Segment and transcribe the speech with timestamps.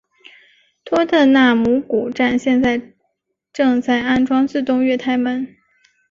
[0.83, 2.81] 托特纳姆谷站现在
[3.53, 5.55] 正在安装自动月台门。